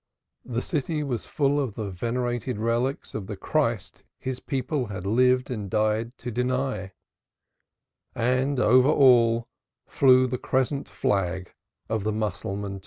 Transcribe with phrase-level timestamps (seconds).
[0.45, 5.69] The city was full of venerated relics of the Christ his people had lived and
[5.69, 6.93] died to deny,
[8.15, 9.47] and over all
[9.85, 11.53] flew the crescent flag
[11.87, 12.79] of the Mussulman.